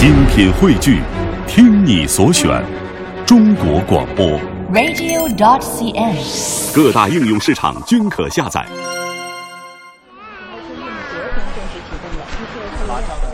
[0.00, 1.02] 精品汇聚，
[1.46, 2.64] 听你所选，
[3.26, 4.26] 中国广播。
[4.72, 6.74] radio.cn。
[6.74, 8.66] 各大应用市场均可下载。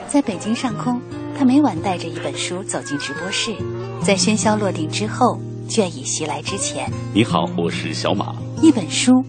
[0.08, 1.00] 在北京上空，
[1.38, 3.54] 他每晚带着一本书走进直播室，
[4.02, 5.38] 在喧嚣落定之后，
[5.68, 9.24] 倦意袭来之前，你好，我是小马，一本书，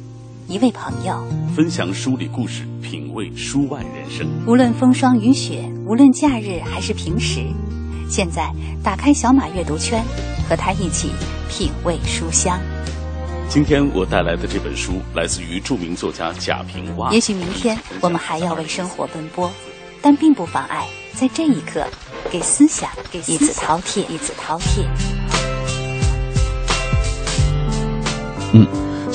[0.50, 1.22] 一位朋友，
[1.54, 4.26] 分享书里故事，品味书外人生。
[4.48, 7.42] 无论风霜雨雪，无论假日还是平时，
[8.10, 8.50] 现在
[8.82, 10.02] 打开小马阅读圈，
[10.48, 11.12] 和他一起
[11.50, 12.58] 品味书香。
[13.50, 17.12] 今天我带来的这本书来自于著名作家贾平凹。
[17.12, 19.52] 也许明天我们还要为生活奔波，
[20.02, 21.86] 但并不妨碍在这一刻
[22.32, 24.86] 给思想给一次饕餮，一次饕餮。
[28.54, 28.66] 嗯，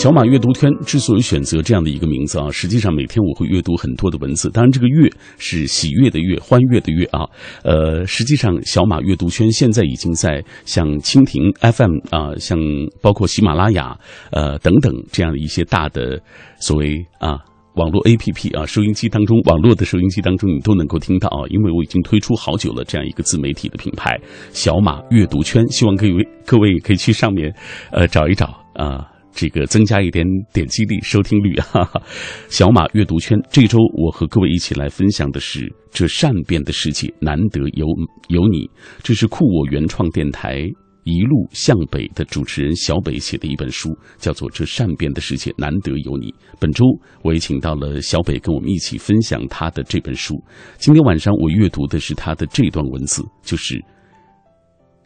[0.03, 4.51] 小马阅读圈之所以选择这样的一个名字啊，实际上每天我会阅读很多的文字。
[4.51, 7.21] 当然，这个“阅”是喜悦的“悦”，欢悦的“悦”啊。
[7.63, 11.41] 呃，实际上小马阅读圈现在已经在像蜻蜓
[11.73, 12.59] FM 啊，像
[13.01, 13.97] 包括喜马拉雅
[14.33, 16.21] 呃等等这样的一些大的
[16.59, 17.39] 所谓啊。
[17.77, 24.19] 网络 APP 啊，收音机当中，网络的收音机当中，你都能够听到啊，因为我已经推出好久了这样一个自媒体的品牌——
[24.51, 27.55] 小马阅读圈，希望各位各位可以去上面，
[27.93, 29.12] 呃，找一找啊。
[29.33, 32.03] 这个增加一点点击率、收听率哈哈。
[32.49, 37.87] 小马阅读圈这周我和各位一起来分享的是这善变的世界，难得有
[38.29, 38.69] 有你。
[39.03, 40.63] 这是酷我原创电台
[41.05, 46.27] 一路向北的主持人小北写的一本书，叫做《这善变的世界，难得有你》。
[46.61, 46.85] 本周
[47.23, 50.35] 我也请到了小北跟我们一起分享他的这本书。
[50.79, 53.83] 今天晚上我阅读的是他的这段文字，就是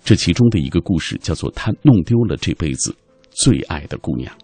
[0.04, 2.94] 这其中的一个故事，叫做他弄丢了这辈子。
[3.38, 4.34] 最爱的姑娘。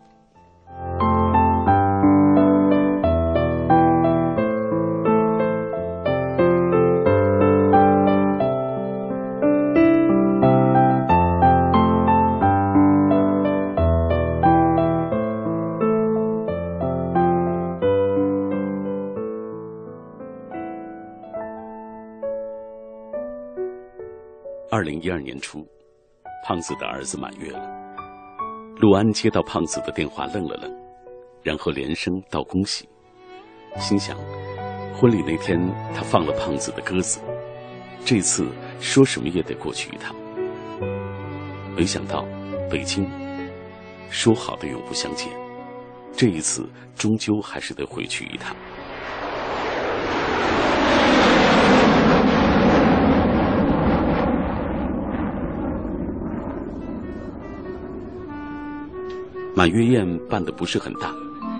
[24.70, 25.66] 二零一二年初，
[26.44, 27.71] 胖子的儿子满月了。
[28.82, 30.68] 陆安接到胖子的电话，愣了愣，
[31.44, 32.88] 然后连声道恭喜，
[33.78, 34.18] 心想：
[34.92, 35.56] 婚礼那天
[35.94, 37.20] 他放了胖子的鸽子，
[38.04, 38.44] 这次
[38.80, 40.12] 说什么也得过去一趟。
[41.76, 42.26] 没想到
[42.68, 43.08] 北京
[44.10, 45.28] 说好的永不相见，
[46.12, 48.56] 这一次终究还是得回去一趟。
[59.54, 61.14] 满月宴办的不是很大，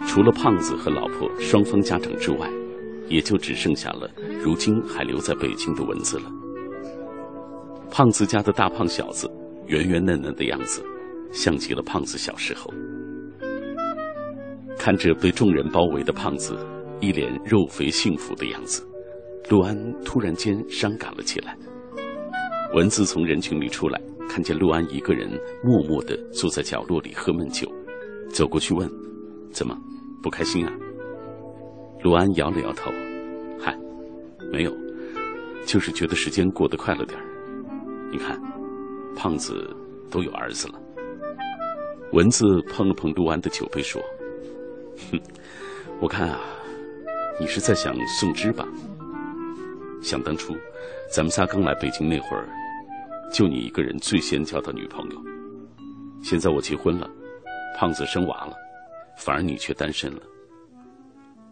[0.07, 2.51] 除了胖子和老婆双方家长之外，
[3.07, 4.11] 也就只剩下了
[4.43, 6.25] 如今还留在北京的蚊子了。
[7.91, 9.31] 胖子家的大胖小子，
[9.67, 10.83] 圆圆嫩嫩的样子，
[11.33, 12.73] 像极了胖子小时候。
[14.79, 16.57] 看着被众人包围的胖子，
[16.99, 18.83] 一脸肉肥幸福的样子，
[19.51, 21.55] 陆安突然间伤感了起来。
[22.75, 25.29] 蚊子从人群里出来，看见陆安一个人
[25.63, 27.71] 默默地坐在角落里喝闷酒。
[28.33, 28.91] 走过去问
[29.53, 29.77] ：“怎么
[30.23, 30.73] 不开心啊？”
[32.03, 32.91] 陆安摇了摇头
[33.61, 33.79] ：“嗨，
[34.51, 34.75] 没有，
[35.67, 37.21] 就是觉得时间过得快了点。
[38.11, 38.41] 你看，
[39.15, 39.69] 胖子
[40.11, 40.81] 都有儿子了。”
[42.13, 44.03] 蚊子碰了碰陆安的酒杯说
[45.13, 45.21] ：“哼，
[46.01, 46.41] 我看啊，
[47.39, 48.67] 你是在想宋芝吧？
[50.03, 50.55] 想当初，
[51.11, 52.49] 咱们仨刚来北京那会儿，
[53.33, 55.17] 就你一个人最先交到女朋友。
[56.23, 57.09] 现在我结婚了。”
[57.77, 58.57] 胖子生娃了，
[59.17, 60.23] 反而你却单身了。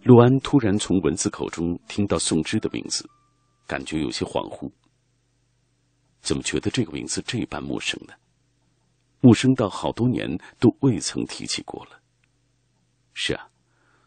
[0.05, 3.09] 陆安突然从文字口中听到宋芝的名字，
[3.67, 4.71] 感觉有些恍惚。
[6.23, 8.15] 怎么觉得这个名字这般陌生呢？
[9.21, 10.27] 陌生到好多年
[10.59, 12.01] 都未曾提起过了。
[13.13, 13.49] 是啊，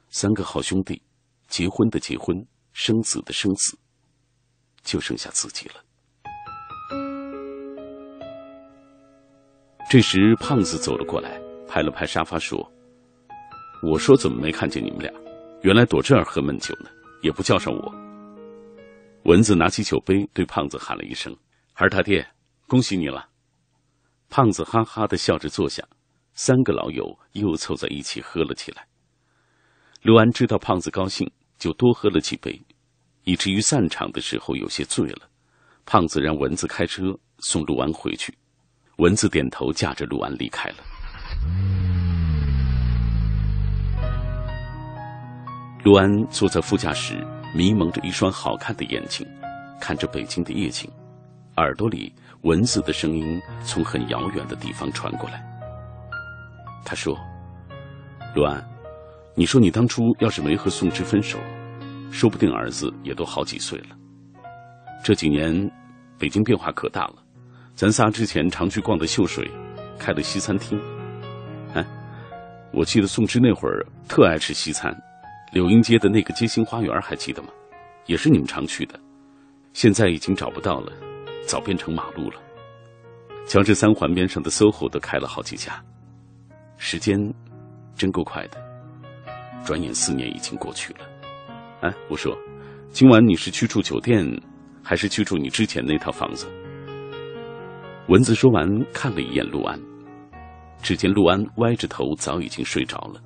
[0.10, 1.02] 三个好兄弟，
[1.48, 2.36] 结婚的结婚，
[2.72, 3.78] 生子的生子，
[4.82, 5.76] 就剩下自己了。
[9.90, 11.43] 这时，胖子走了过来。
[11.74, 12.72] 拍了拍沙发说
[13.82, 15.12] ：“我说怎么没看见你们俩？
[15.64, 16.90] 原来躲这儿喝闷酒呢，
[17.24, 17.96] 也不叫上我。”
[19.26, 21.36] 蚊子拿起酒杯对胖子喊了一声
[21.74, 22.24] ：“孩儿他爹，
[22.68, 23.28] 恭喜你了！”
[24.30, 25.84] 胖子哈哈的笑着坐下，
[26.36, 28.86] 三个老友又凑在一起喝了起来。
[30.04, 31.28] 陆安知道胖子高兴，
[31.58, 32.62] 就多喝了几杯，
[33.24, 35.28] 以至于散场的时候有些醉了。
[35.88, 38.32] 胖子让蚊子开车送陆安回去，
[38.98, 40.76] 蚊子点头，驾着陆安离开了。
[45.84, 47.16] 陆安坐在副驾驶，
[47.54, 49.28] 迷蒙着一双好看的眼睛，
[49.82, 50.90] 看着北京的夜景，
[51.58, 52.14] 耳朵里
[52.44, 55.44] 蚊子的声音从很遥远的地方传过来。
[56.86, 57.18] 他说
[58.34, 58.66] ：“陆安，
[59.36, 61.38] 你说你当初要是没和宋芝分手，
[62.12, 63.88] 说不定儿子也都好几岁了。
[65.04, 65.70] 这几年，
[66.18, 67.16] 北京变化可大了。
[67.76, 69.52] 咱仨之前常去逛的秀水，
[70.00, 70.80] 开了西餐厅。
[72.74, 74.92] 我记得宋芝那会儿特爱吃西餐，
[75.52, 77.50] 柳荫街的那个街心花园还记得吗？
[78.08, 79.00] 也是你们常去的。
[79.74, 80.92] 现在已经找不到了，
[81.46, 82.42] 早变成马路了。
[83.46, 85.80] 乔治三环边上的 SOHO 都开了好几家。
[86.78, 87.18] 时间
[87.96, 88.58] 真够快的，
[89.64, 91.00] 转眼四年已经过去了。
[91.82, 92.36] 哎，我说，
[92.90, 94.26] 今晚你是去住酒店，
[94.84, 96.48] 还是去住你之前那套房子？
[98.08, 99.80] 蚊子说完，看了一眼陆安，
[100.84, 103.22] 只见陆安歪着头，早已经睡着了。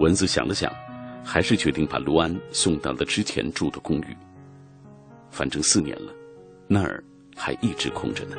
[0.00, 0.72] 蚊子想了想，
[1.22, 4.16] 还是决定把陆安送到了之前住的公寓。
[5.30, 6.10] 反正四年了，
[6.66, 7.04] 那儿
[7.36, 8.36] 还一直空着呢。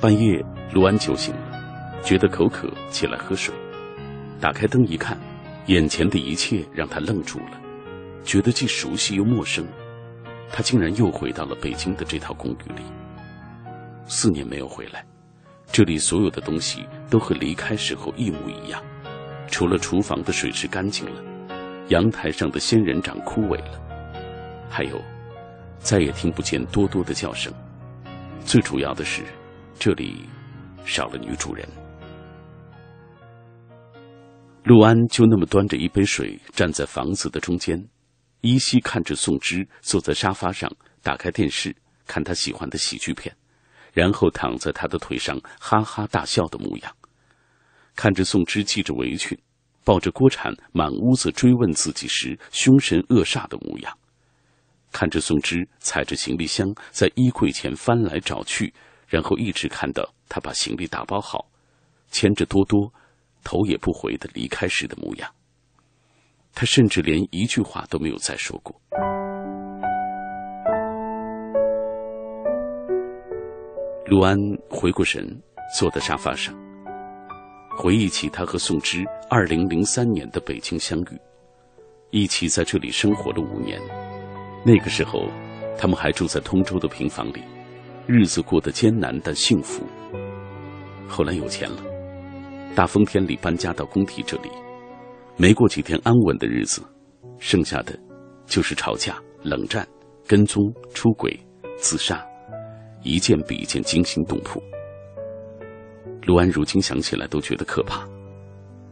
[0.00, 0.42] 半夜，
[0.72, 3.54] 陆安酒醒了，觉得口渴，起来喝水。
[4.40, 5.18] 打开灯一看，
[5.66, 7.60] 眼前的一切让他愣住了，
[8.24, 9.62] 觉得既熟悉又陌生。
[10.52, 12.82] 他竟然又回到了北京的这套公寓里。
[14.06, 15.04] 四年没有回来，
[15.70, 18.82] 这里所有的东西都和离开时候一模一样。
[19.48, 21.22] 除了厨房的水池干净了，
[21.88, 23.80] 阳台上的仙人掌枯萎了，
[24.68, 25.00] 还有，
[25.78, 27.52] 再也听不见多多的叫声。
[28.44, 29.22] 最主要的是，
[29.78, 30.24] 这里
[30.84, 31.68] 少了女主人。
[34.64, 37.82] 陆安就那么端着一杯水站在房子的中间，
[38.40, 40.70] 依稀看着宋芝坐在沙发上，
[41.02, 41.74] 打开电视
[42.06, 43.34] 看他喜欢的喜剧片，
[43.92, 46.96] 然后躺在他的腿上哈哈大笑的模样。
[47.94, 49.38] 看着宋芝系着围裙，
[49.84, 53.92] 抱着锅铲满屋子追问自己时凶神恶煞的模样；
[54.90, 58.72] 看着宋芝踩着行李箱在衣柜前翻来找去，
[59.06, 61.50] 然后一直看到他把行李打包好，
[62.10, 62.90] 牵着多多，
[63.44, 65.30] 头也不回的离开时的模样。
[66.54, 68.74] 他甚至连一句话都没有再说过。
[74.06, 74.36] 陆安
[74.68, 75.24] 回过神，
[75.78, 76.54] 坐在沙发上。
[77.78, 81.20] 回忆起他和宋芝二零零三年的北京相遇，
[82.10, 83.80] 一起在这里生活了五年。
[84.64, 85.28] 那个时候，
[85.78, 87.42] 他们还住在通州的平房里，
[88.06, 89.82] 日子过得艰难但幸福。
[91.08, 91.82] 后来有钱了，
[92.74, 94.50] 大风天里搬家到工体这里，
[95.40, 96.82] 没过几天安稳的日子，
[97.38, 97.98] 剩下的
[98.44, 99.88] 就是吵架、冷战、
[100.26, 101.34] 跟踪、出轨、
[101.78, 102.22] 自杀，
[103.02, 104.62] 一件比一件惊心动魄。
[106.26, 108.06] 陆安如今想起来都觉得可怕，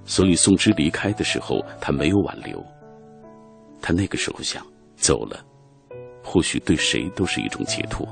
[0.06, 2.64] 所以宋芝离开的时候，他没有挽留。
[3.82, 4.66] 他那个时候想，
[4.96, 5.44] 走了，
[6.24, 8.08] 或许对谁都是一种解脱。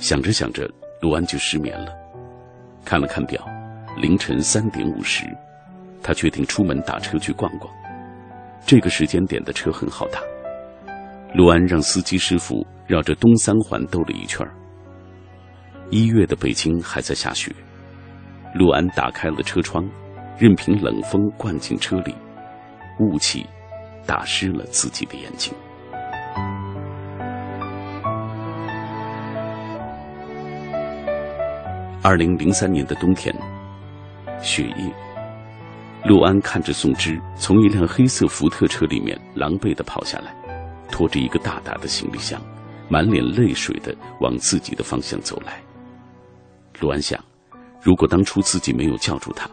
[0.00, 0.68] 想着想着，
[1.02, 1.92] 陆安就失眠了。
[2.84, 3.46] 看了看表，
[3.98, 5.26] 凌晨三点五十，
[6.02, 7.70] 他决定出门打车去逛逛。
[8.66, 10.20] 这个时间点的车很好打。
[11.34, 14.44] 陆安让司机师傅绕着东三环兜了一圈
[15.90, 17.54] 一月的北京还在下雪，
[18.54, 19.86] 陆安打开了车窗，
[20.38, 22.14] 任凭冷风灌进车里，
[22.98, 23.46] 雾气
[24.06, 25.52] 打湿了自己的眼睛。
[32.02, 33.34] 二零零三年的冬天，
[34.40, 34.90] 雪夜。
[36.06, 40.34] 陆安看着宋芝从一辆黑色福特车里面狼狈的跑下来，
[40.90, 42.40] 拖着一个大大的行李箱，
[42.88, 45.60] 满脸泪水的往自己的方向走来。
[46.80, 47.22] 陆安想，
[47.82, 49.46] 如果当初自己没有叫住他，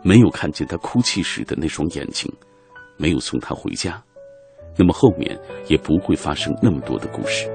[0.00, 2.32] 没有看见他哭泣时的那双眼睛，
[2.96, 4.00] 没有送他回家，
[4.76, 5.36] 那么后面
[5.66, 7.50] 也不会发生那么多的故事。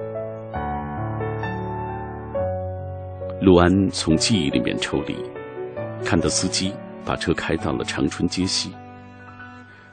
[3.43, 5.13] 陆安从记忆里面抽离，
[6.05, 6.73] 看到司机。
[7.05, 8.71] 把车开到了长春街西。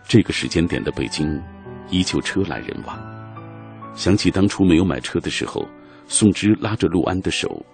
[0.06, 1.42] 这个时间点的北京，
[1.88, 2.96] 依旧车来人往。
[3.96, 5.66] 想起当初没有买车的时候，
[6.06, 7.66] 宋芝拉着陆安的手，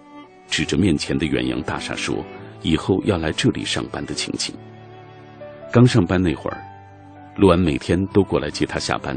[0.47, 2.25] 指着面前的远洋大厦说
[2.63, 4.55] ：“以后要来这里上班的情景。”
[5.71, 6.57] 刚上班那会儿，
[7.35, 9.15] 陆安每天都过来接他下班，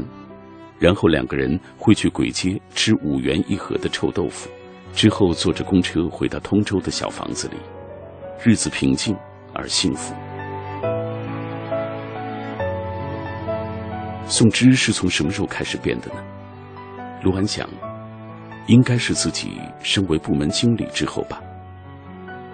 [0.77, 4.51] 然后两个人会去簋街吃五元一盒的臭豆腐，
[4.93, 7.57] 之后坐着公车回到通州的小房子里，
[8.43, 9.15] 日子平静。
[9.53, 10.15] 而幸福。
[14.25, 16.23] 宋芝是从什么时候开始变的呢？
[17.21, 17.67] 陆安想，
[18.65, 21.41] 应该是自己升为部门经理之后吧。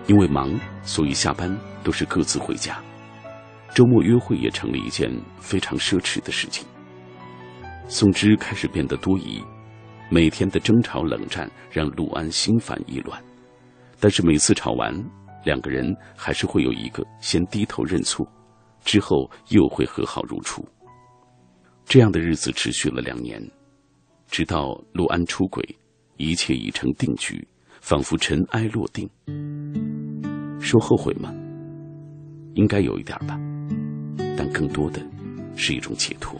[0.08, 2.80] 因为忙，所以下班都是各自回家，
[3.76, 5.08] 周末约会也成了一件
[5.40, 6.66] 非常奢侈的事情。
[7.88, 9.44] 宋芝开始变得多疑，
[10.10, 13.22] 每天的争吵冷战让陆安心烦意乱。
[14.00, 14.94] 但是每次吵完，
[15.44, 18.28] 两个人还是会有一个先低头认错，
[18.84, 20.64] 之后又会和好如初。
[21.86, 23.42] 这样的日子持续了两年，
[24.30, 25.64] 直到陆安出轨，
[26.18, 27.48] 一切已成定局，
[27.82, 29.10] 仿佛尘埃落定。
[30.60, 31.34] 说后悔吗？
[32.56, 33.40] 应该有一点吧，
[34.38, 35.02] 但更多的
[35.56, 36.40] 是一种解脱。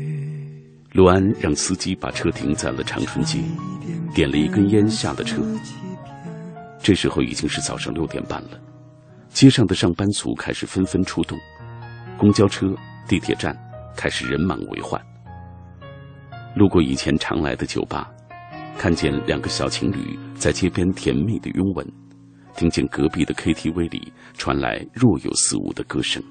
[0.93, 3.39] 陆安让司机把车停在了长春街，
[4.13, 5.41] 点了一根烟下了车。
[6.83, 8.59] 这时候已经是早上六点半了，
[9.29, 11.39] 街上的上班族开始纷纷出动，
[12.17, 12.75] 公交车、
[13.07, 13.57] 地铁站
[13.95, 15.01] 开始人满为患。
[16.55, 18.11] 路过以前常来的酒吧，
[18.77, 21.87] 看见两个小情侣在街边甜蜜的拥吻。
[22.57, 26.21] 听见隔壁的 KTV 里传来若有似无的歌声，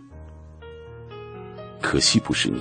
[1.81, 2.61] 可惜不是你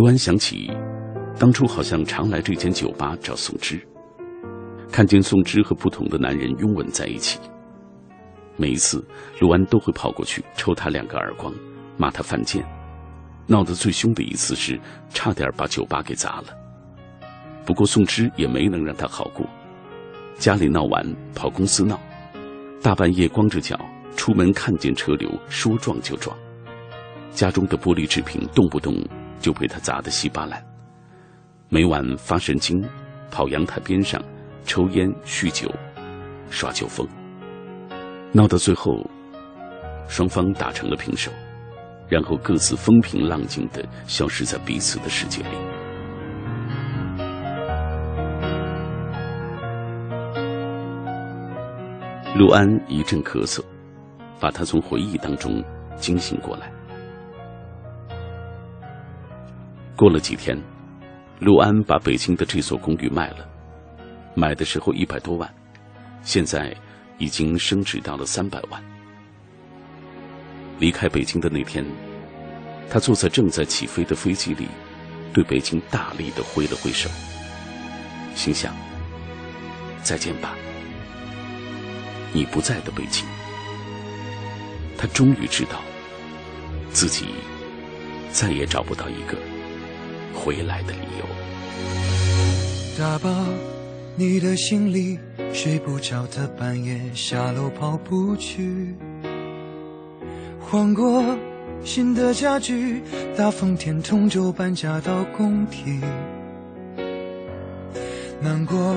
[0.00, 0.72] 卢安想起，
[1.38, 3.78] 当初好像常来这间酒吧找宋芝，
[4.90, 7.38] 看见宋芝和不同的男人拥吻在一起。
[8.56, 9.06] 每一次，
[9.40, 11.52] 陆安都会跑过去抽他两个耳光，
[11.98, 12.64] 骂他犯贱。
[13.46, 14.80] 闹得最凶的一次是，
[15.10, 16.46] 差点把酒吧给砸了。
[17.66, 19.46] 不过宋芝也没能让他好过，
[20.38, 22.00] 家里闹完跑公司闹，
[22.80, 23.78] 大半夜光着脚
[24.16, 26.34] 出门看见车流说撞就撞，
[27.32, 28.94] 家中的玻璃制品动不动
[29.40, 30.62] 就被他砸得稀巴烂，
[31.68, 32.80] 每晚发神经，
[33.30, 34.22] 跑阳台边上
[34.64, 35.68] 抽烟酗酒，
[36.50, 37.08] 耍酒疯，
[38.32, 38.92] 闹到最后，
[40.06, 41.32] 双方打成了平手，
[42.08, 45.48] 然后各自风平浪静的消失在彼此的世界里。
[52.36, 53.62] 陆安一阵咳嗽，
[54.38, 55.64] 把他从回忆当中
[55.96, 56.70] 惊醒过来。
[60.00, 60.58] 过了几天，
[61.40, 63.46] 陆安把北京的这所公寓卖了，
[64.34, 65.54] 买的时候一百多万，
[66.22, 66.74] 现在
[67.18, 68.82] 已经升值到了三百万。
[70.78, 71.84] 离开北京的那天，
[72.88, 74.68] 他坐在正在起飞的飞机里，
[75.34, 77.10] 对北京大力的挥了挥手，
[78.34, 78.74] 心想：
[80.02, 80.54] 再见吧。
[82.32, 83.28] 你不在的北京，
[84.96, 85.78] 他终于知道，
[86.90, 87.26] 自己
[88.30, 89.36] 再也找不到一个
[90.34, 91.24] 回来的理由。
[92.98, 93.30] 打包
[94.16, 95.18] 你的行李，
[95.52, 98.94] 睡不着的半夜下楼跑步去，
[100.60, 101.24] 换过
[101.84, 103.02] 新的家具，
[103.36, 106.00] 大风天同舟搬家到工体，
[108.40, 108.96] 难过。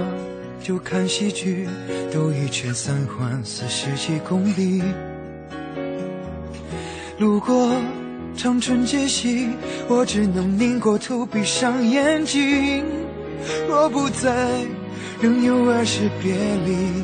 [0.62, 1.68] 就看戏剧，
[2.10, 4.82] 兜一圈三环四十几公里。
[7.18, 7.76] 路过
[8.36, 9.48] 长春街西，
[9.88, 12.84] 我只能拧过头，闭上眼睛。
[13.68, 14.34] 若不在，
[15.22, 16.34] 仍有爱是别
[16.66, 17.04] 离，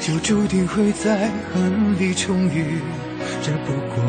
[0.00, 2.80] 就注定会在恨里重遇。
[3.42, 4.04] 这不过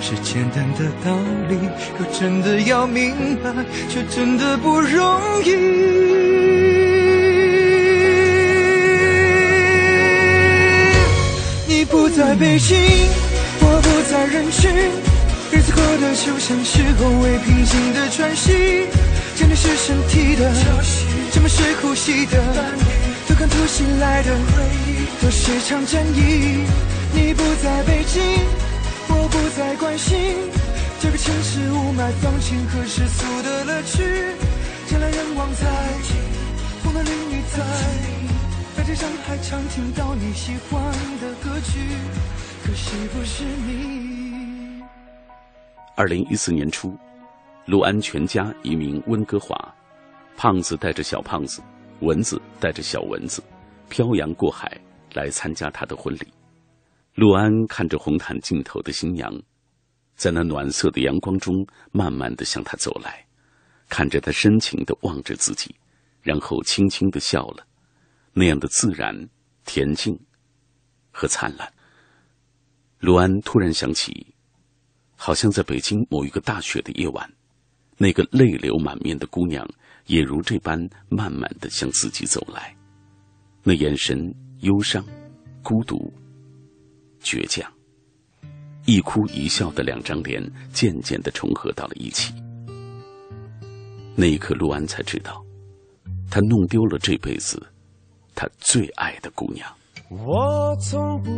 [0.00, 1.16] 是简单的道
[1.48, 1.56] 理，
[1.96, 3.52] 可真的要明白，
[3.88, 5.54] 却真的不容易。
[11.68, 12.76] 你不在北京，
[13.60, 14.70] 我不在人群，
[15.54, 18.88] 日子过得就像是后未平静的喘息，
[19.36, 20.52] 真的是身体的，
[21.30, 22.42] 怎么是呼吸的？
[23.28, 26.64] 突看突袭来的回忆，都是场战役。
[27.14, 28.20] 你不在北京，
[29.06, 30.34] 我不再关心
[31.00, 34.02] 这个城市雾霾、放晴和世俗的乐趣。
[34.90, 35.66] 人来人往在，
[36.82, 37.62] 风的淋雨在，
[38.76, 40.82] 在这上海常听到你喜欢
[41.22, 41.78] 的歌曲，
[42.66, 44.13] 可惜不是你。
[45.96, 46.98] 二零一四年初，
[47.66, 49.56] 陆安全家移民温哥华，
[50.36, 51.62] 胖子带着小胖子，
[52.00, 53.40] 蚊子带着小蚊子，
[53.88, 54.76] 漂洋过海
[55.12, 56.26] 来参加他的婚礼。
[57.14, 59.32] 陆安看着红毯尽头的新娘，
[60.16, 63.24] 在那暖色的阳光中，慢慢的向他走来，
[63.88, 65.72] 看着他深情的望着自己，
[66.22, 67.64] 然后轻轻的笑了，
[68.32, 69.14] 那样的自然、
[69.64, 70.18] 恬静
[71.12, 71.72] 和灿烂。
[72.98, 74.33] 陆安突然想起，
[75.24, 77.32] 好像在北京某一个大雪的夜晚，
[77.96, 79.66] 那个泪流满面的姑娘，
[80.04, 80.78] 也如这般
[81.08, 82.76] 慢慢的向自己走来，
[83.62, 84.18] 那眼神
[84.60, 85.02] 忧伤、
[85.62, 86.12] 孤独。
[87.22, 87.72] 倔强，
[88.84, 92.34] 一哭一笑的两张脸渐渐的重合到了一起。
[94.14, 95.42] 那一刻，陆安才知道，
[96.30, 97.66] 他弄丢了这辈子
[98.34, 99.74] 他最爱的姑娘。
[100.10, 101.30] 我从不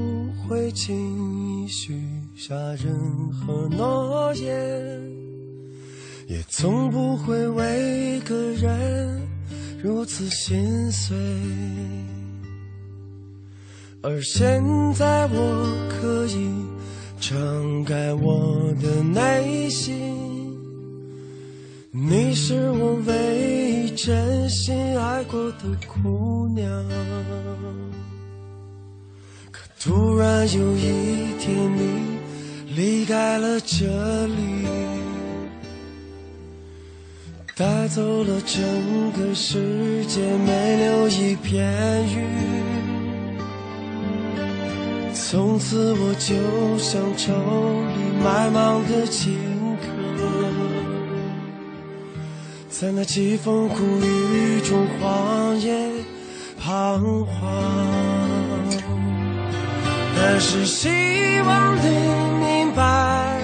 [0.42, 2.02] 会轻易许
[2.36, 5.00] 下任何诺言，
[6.26, 9.22] 也从不会为一个人
[9.82, 11.16] 如此心碎。
[14.02, 14.62] 而现
[14.94, 16.50] 在我可以
[17.20, 20.54] 敞开我的内心，
[21.92, 26.66] 你是我唯一真心爱过的姑娘。
[29.86, 32.18] 突然有一天你
[32.74, 33.86] 离开了这
[34.26, 34.66] 里，
[37.54, 41.64] 带走了整个世界，没留一片
[42.08, 42.26] 云。
[45.14, 46.34] 从此我就
[46.82, 49.38] 像愁里埋芒的荆
[49.80, 49.86] 轲，
[52.68, 55.92] 在那凄风苦雨中荒野
[56.58, 58.15] 彷徨。
[60.18, 60.88] 但是希
[61.42, 61.88] 望你
[62.40, 63.38] 明白，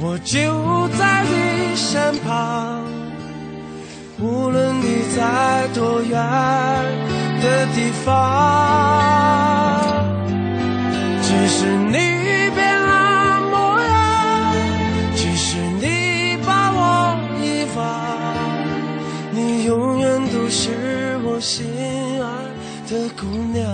[0.00, 2.82] 我就在你身旁，
[4.20, 6.18] 无论你在多远
[7.40, 8.06] 的地方。
[11.22, 11.94] 只是你
[12.54, 14.52] 变了模样，
[15.14, 17.78] 只是你把我遗忘，
[19.32, 21.66] 你永远都是我心
[22.20, 22.26] 爱
[22.90, 23.66] 的姑娘。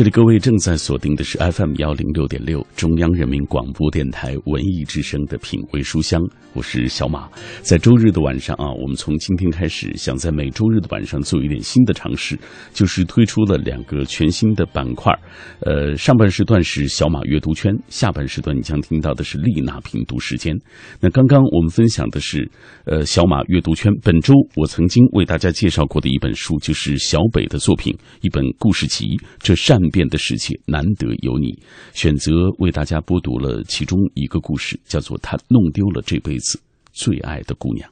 [0.00, 6.18] 这里各位正在锁定的是 FM 幺零六点六中央人民广播电台文艺之声的品味书香，
[6.54, 7.28] 我是小马。
[7.60, 12.34] 在周日的晚上啊，我们从今天开始，想在每周日的晚上做一点新的尝试，
[12.72, 15.12] 就是推出了两个全新的板块。
[15.66, 20.56] 呃，上半时段是小马阅读圈，下半时段你将听到的是丽娜品读时间。
[20.98, 22.50] 那刚刚我们分享的是
[22.86, 29.06] 呃小马阅读圈，本周我曾经为大家介绍过的一本书，就是小北的作品，一本故事集。
[29.40, 29.78] 这善。
[29.90, 31.58] 变的世界难得有你，
[31.92, 36.60] 选择为大家播读了其中一个故事，叫做《他弄丢了这辈子
[36.92, 37.88] 最爱的姑娘》。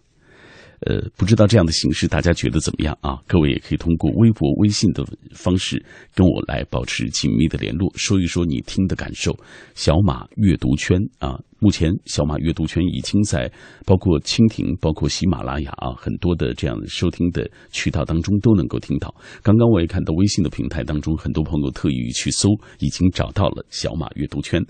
[0.81, 3.19] 呃，不知道这样的形式大家觉得怎么样啊？
[3.27, 5.85] 各位也可以通过微博、微信的方式
[6.15, 9.37] 跟我来保持紧密的联络，说一说你听的感受。
[9.75, 13.51] 小马阅读圈啊，目前小马阅读圈已经在
[13.85, 19.15] 包括蜻蜓、包括喜马拉雅啊很多的这样收听的渠道当中都能够听到。
[19.43, 24.63] 刚刚我也看到微信的平台当中，很多朋友特意去搜，已经找到了小马阅读圈。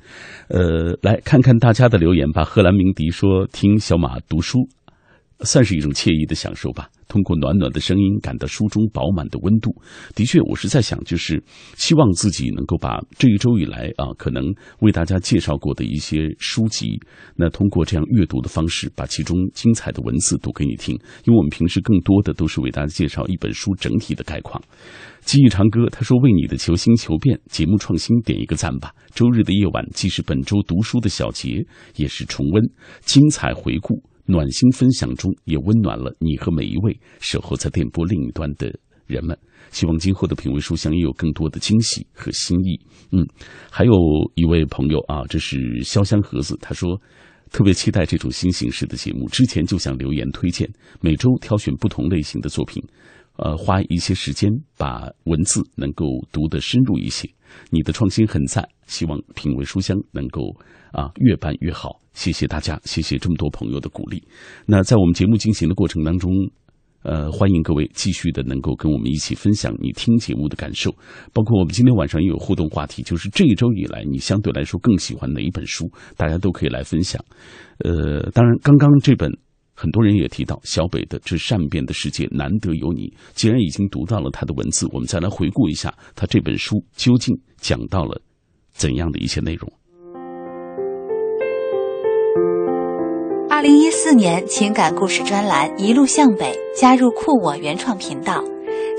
[0.48, 2.44] 呃，来看看大家的留言吧。
[2.44, 4.68] 贺兰鸣笛说：“听小马读书。”
[5.42, 6.88] 算是一种惬意的享受吧。
[7.08, 9.74] 通过暖暖的声音，感到书中饱满的温度。
[10.14, 11.42] 的确，我是在想，就是
[11.76, 14.44] 希望自己能够把这一周以来啊，可能
[14.80, 17.00] 为大家介绍过的一些书籍，
[17.34, 20.94] 那通过这样阅读的方式，把其中精彩的文字读给你听。
[21.24, 24.62] 因为我们平时更多的都是为大家介绍一本书整体的概况。
[25.22, 28.92] 记忆长歌他说：“为你的求新求变节目创新点一个赞吧。
[29.14, 31.66] 周日的夜晚既是本周读书的小结，
[31.96, 32.62] 也是重温
[33.00, 38.70] 精彩回顾。”暖心分享中，也温暖了你和每一位守候在电波另一端的
[39.06, 39.36] 人们。
[39.70, 42.78] 希望今后的品味书香也有更多的惊喜和新意。
[43.10, 43.26] 嗯，
[43.70, 43.92] 还有
[44.34, 47.00] 一位朋友啊，这是潇湘盒子，他说
[47.50, 52.82] 特别期待这种新形式的节目，之前就想留言推荐，每周挑选不同类型的作品，
[53.36, 57.26] 呃，花一些时间把文字能够读得深入一些。
[57.70, 60.42] 你的创新很赞，希望品味书香能够。
[60.90, 62.00] 啊，越办越好！
[62.14, 64.26] 谢谢大家，谢谢这么多朋友的鼓励。
[64.64, 66.32] 那在我们节目进行的过程当中，
[67.02, 70.90] 呃，欢迎各位继续的能够跟我们一起分享你听节目的感受，
[71.34, 77.22] 包括我们今天晚上也有互动话题，就是这一周以来你相对来说更喜欢哪一本书，大家都可以来分享。
[77.84, 79.30] 呃，当然，刚刚这本
[79.80, 83.02] 很多人也提到小北的《这善变的世界难得有你》，
[83.36, 88.20] 既然已经读到了他的文字，我们再来回顾一下他这本书究竟讲到了
[88.72, 89.72] 怎样的一些内容。
[93.48, 98.42] 二零一四年情感故事专栏一路向北加入酷我原创频道，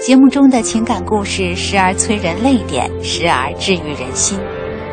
[0.02, 4.40] 节目中的情感故事时而催人泪点，时而治愈人心。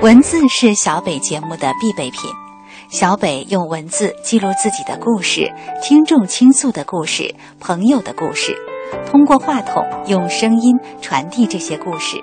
[0.02, 2.22] 文字是小北节目的必备品，
[2.88, 8.54] 小北用文字记录自己的故事、听众倾诉的故事、朋友的故事，
[9.10, 12.16] 通过话筒用声音传递这些故事，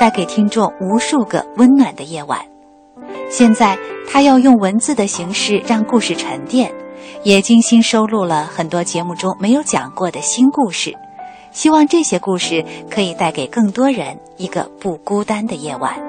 [0.00, 2.40] 带给听众无数个温暖的夜晚。
[3.30, 3.78] 现在，
[4.10, 6.72] 他要用文字的形式让故事沉淀，
[7.22, 10.96] 也精心收录了很多节目中没有讲过的新故事。
[11.52, 16.07] 希望这些故事可以带给更多人一个不孤单的夜晚。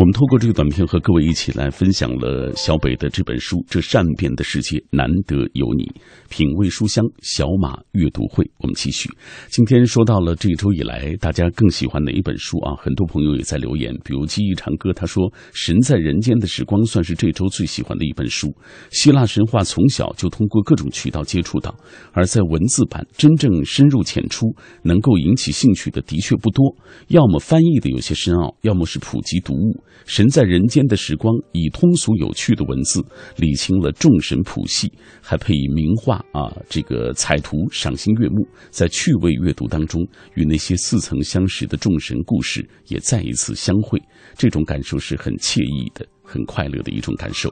[0.00, 5.84] 我们透过这个短片和各位一起来分享了小北的这本书《这善变的世界难得有你》，
[6.30, 8.50] 品味书香小马阅读会。
[8.60, 9.10] 我们继续，
[9.50, 12.72] 今天说到了这一周以来大家更喜欢哪一本书啊？
[12.80, 18.56] 很多朋友也在留言，比如记忆长歌，他说《神在人间的时光》算是这周最喜欢的一本书。
[18.90, 21.76] 希腊神话从小就通过各种渠道接触到，
[22.12, 24.46] 而在文字版真正深入浅出、
[24.82, 26.74] 能够引起兴趣的的确不多，
[27.08, 29.84] 要么翻译的有些深奥，要么是普及读物。
[30.06, 33.04] 神在人间的时光，以通俗有趣的文字
[33.36, 38.46] 理清了众神谱系，还配以名画啊，这个彩图，赏心悦目。
[38.70, 44.00] 在趣味阅读当中，与那些似曾相识的众神故事也再一次相会，
[44.36, 47.48] 这种感受是很惬意的、很快乐的一种感受。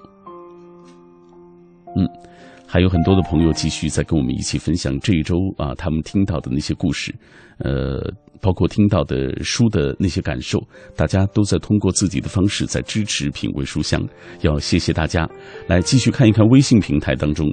[1.97, 2.07] 嗯，
[2.69, 7.15] 还有很多的朋友继续在跟我们一起分享这一周啊，他们听到的那些故事，
[7.59, 8.13] 呃。
[8.41, 10.61] 包括听到的书的那些感受，
[10.95, 14.01] 大家都在通过自己的方式在支持品味书香，
[14.43, 15.29] 要谢谢大家。
[15.67, 17.53] 来继续看一看微信平台当中，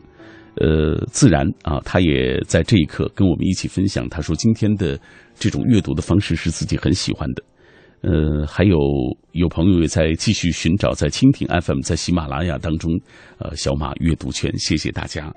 [0.57, 4.95] 呃，自然啊，他也在这一刻跟我们一起分享，他说今天的
[5.33, 7.41] 这种阅读的方式是自己很喜欢的。
[8.01, 8.77] 呃，还有
[9.31, 12.91] 有朋友也在继续寻找在蜻蜓 FM、在喜马拉雅当中，
[13.39, 15.33] 呃，小马阅读圈，谢谢大家。